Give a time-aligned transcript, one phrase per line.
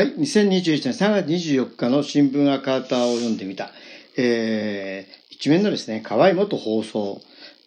[0.00, 3.70] はい、2021年3月24日の新聞赤旗を読んでみた。
[4.16, 7.20] えー、一面のですね、河合元放送、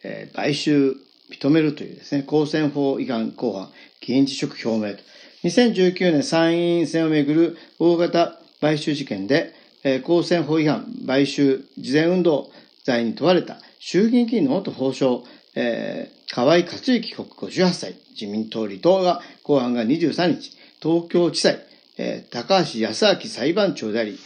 [0.04, 0.98] えー、買収
[1.30, 3.70] 認めるというですね、公選法違反公判、
[4.02, 5.04] 議員辞職表明と。
[5.44, 9.54] 2019年参院選をめぐる大型買収事件で、
[9.84, 12.50] えー、公選法違反、買収、事前運動
[12.84, 15.20] 罪に問われた衆議院議員の元法相、
[15.54, 21.60] えー、河合克行被告58歳、自民党離党が、公判が23日、東京地裁、
[21.98, 24.18] えー、高橋康明裁判長であり、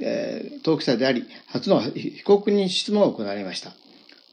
[0.00, 3.72] えー、当記者であり、初の被告人質問が行われました。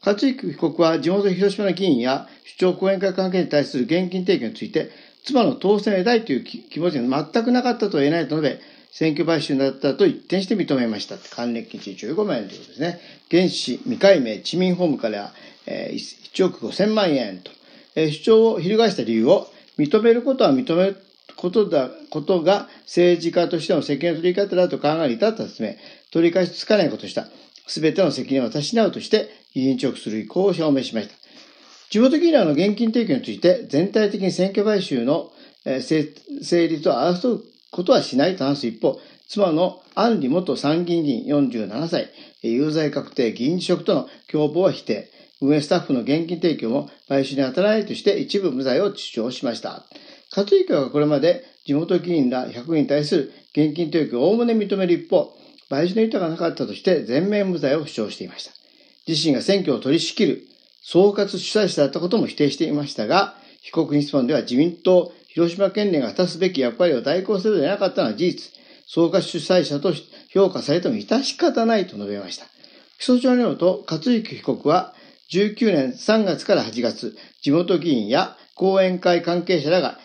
[0.06, 4.92] 勝育被告は地元広島の議員や首長講演会関係に対する現金提供について、
[5.24, 8.60] 妻の当選を得たいという気持ちが全くなかったと言えないと述べ、
[8.92, 11.18] 選挙買収だったと一転して認めました。
[11.18, 13.00] 還暦金15万円ということですね。
[13.32, 15.32] 原資未解明、地民法務から、
[15.66, 17.52] えー、1億5000万円と、
[17.96, 19.48] えー、主張を翻した理由を
[19.80, 20.94] 認めることは認め
[21.44, 25.76] ことだ、ことが政治家としての責任の取り方だと考えに至った説明、
[26.10, 27.28] 取り返しつかないことした。
[27.68, 31.16] すべての責任を渡しなうとして議員直する意向を表明しました。
[31.90, 35.34] 地元議員らの現金提供について全体的に選挙買収の
[35.66, 36.14] 成
[36.70, 42.10] 立を争うことはしないと話す一方、妻の安里元参議院議員47歳、
[42.42, 45.12] 有罪確定議員辞職との共謀は否定。
[45.42, 49.84] 運営スタッフの現金提供も買収に当たらないとして一部無罪を主張しました。
[50.36, 55.32] 勝池はこれまで地元議員ら100人に対する現金提供をおおむね認める一方、
[55.70, 58.52] 買収の意図がなかったとして全面無罪を主張していました。
[59.08, 60.42] 自身が選挙を取り仕切る
[60.82, 68.52] 総括主催者だったことも否定していましたが、被告人質問では自民党広島県連が果たすべき役割を代行するではなかったのは事実。
[68.88, 69.94] 総括主催者と
[70.30, 72.46] 評価されても致し方ないと述べました。
[73.00, 74.94] 起訴状によると、勝之被告は
[75.32, 80.00] 19年3月から8月、地元議員や講演会関係者らが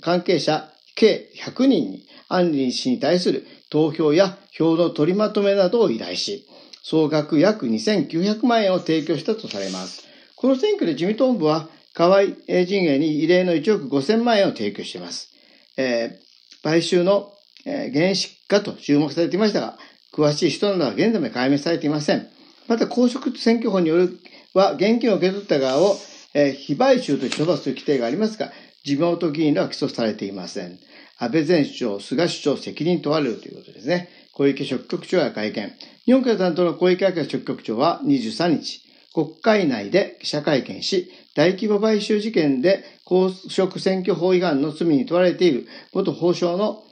[0.00, 6.46] 関係者計100人に安里氏に対する投票や票の取りまとめなどを依頼し、
[6.82, 10.04] 総額約2900万円を提供したとされます。
[10.34, 12.24] この選挙で自民党本部は河合
[12.64, 15.30] 陣営に異例の1億5000万円を提供しています。
[15.76, 17.32] えー、買収の、
[17.64, 19.78] えー、原資かと注目されていましたが、
[20.12, 22.28] 詳しい人などは現在も解明されていません。
[22.68, 24.18] また公職選挙法による
[24.54, 25.96] は現金を受け取った側を、
[26.34, 28.50] えー、非買収と処罰する規定がありますが、
[28.86, 30.78] 地元議員らは起訴されていません。
[31.18, 34.08] 安倍前首相、菅首相責任問われるということですね。
[34.32, 35.72] 小池書記局長が会見。
[36.04, 38.80] 日本共担当の小池明書記局長は23日、
[39.12, 46.84] 国会内で記者会見し、大規模買収事件で公職選挙法違反の罪に問われている元法相の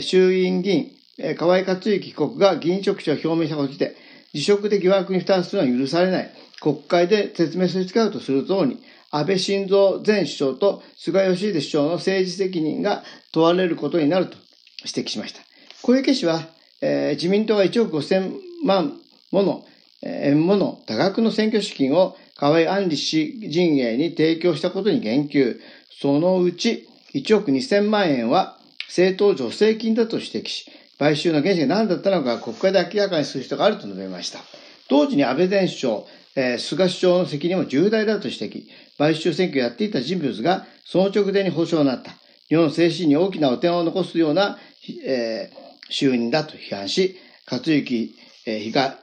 [0.00, 3.94] 衆院議員、河合克行被告が議員職者を表明したことにて、
[4.34, 6.30] 辞職で疑惑に負担するのは許されない。
[6.60, 8.78] 国会で説明する使うとするとに、
[9.10, 14.36] 安倍晋三前首相と菅義偉首相の政治責任が問われることになると
[14.84, 15.40] 指摘しました。
[15.82, 16.42] 小池氏は、
[16.80, 18.32] えー、自民党が1億5000
[18.64, 18.98] 万
[19.30, 19.64] もの
[20.02, 25.58] 円もの多額の選挙資金を河合安里氏陣営に提供したことに言及。
[26.00, 28.58] そのうち1億2000万円は
[28.88, 34.40] 政党助成金だと指摘し、買収の原資が何だったのか国会で明らかにする必要があると述べました。
[34.88, 36.02] 同時に安倍前首相、
[36.36, 38.64] えー、菅首相の責任も重大だと指摘。
[38.98, 42.12] 買収選挙をやっていた人物がその直前に保証になった。
[42.48, 44.58] 日本政治に大きな汚点を残すような、
[45.04, 47.16] えー、就任だと批判し、
[47.50, 48.14] 勝行、
[48.46, 48.96] えー、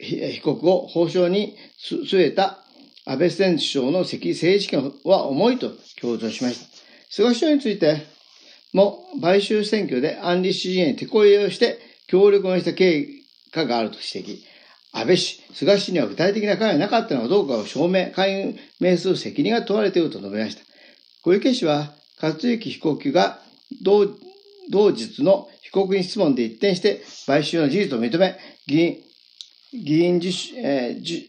[0.00, 2.58] 被告を法証に据えた
[3.06, 6.66] 安倍前首相の政治権は重いと強調しました。
[7.08, 8.06] 菅首相について
[8.72, 13.06] も、買収選挙で安里氏陣営に手こ入れをして協力をした経
[13.50, 14.38] 過があると指摘。
[14.92, 20.62] 安倍氏、菅氏には具体的な関与がなかったのかどうかを証明、解明する責任が問われていると述べました。
[21.22, 23.40] 小池氏は、勝行被告が
[23.82, 24.08] 同
[24.70, 28.96] 同日の被告人質問で一転して買収の事実を認め、議員、
[29.72, 31.28] 議員辞,、えー、辞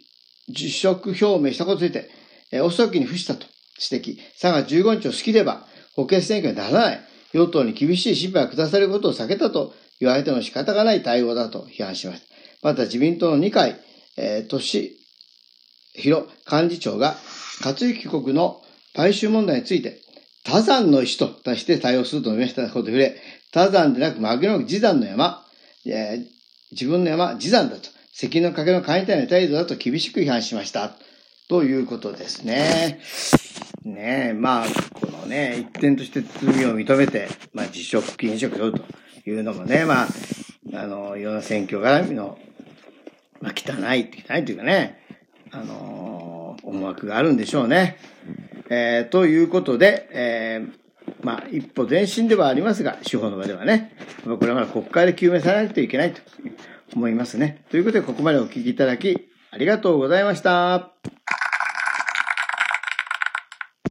[0.50, 2.10] 辞職表明したことについて、
[2.52, 3.46] えー、遅きに付したと
[3.92, 4.18] 指摘。
[4.42, 7.02] 3月15日を過ぎれば、補欠選挙にならない。
[7.34, 12.29] 与党に厳しい審判が下されることを避けたと言われても仕方がない対応だと批判しました。
[12.64, 13.80] また自民党の二階、
[14.18, 14.96] えー、俊
[15.94, 17.16] 弘幹事長が、
[17.64, 18.62] 勝行被告の
[18.96, 20.02] 買収問題について、
[20.44, 23.16] 多山の石と出して対応すると述べましたことで触れ、
[23.52, 25.46] 多山でなく紛れも地山の山、
[25.86, 26.26] えー、
[26.72, 30.98] 自分の山、地山だと、責任のかけの簡単な態度だと厳しく批判しました。
[31.48, 33.00] ということですね。
[33.84, 38.84] ねえ、まあ、このね、一点として罪を認めて、まあ、実職、禁職よと
[39.26, 40.08] いうのもね、まあ、
[40.74, 42.38] あの、いろんな選挙絡みの、
[43.70, 45.00] 汚い、汚いというかね、
[45.52, 47.98] あのー、思惑があるんでしょうね。
[48.70, 50.80] えー、ということで、えー、
[51.22, 56.22] まあ、一歩前進ではありますが、司法の場ではね、これはまだ国会で究明されないといけないと
[56.96, 57.64] 思いますね。
[57.70, 60.92] ということで、ここまでお聞きいただき、ありがとうございました。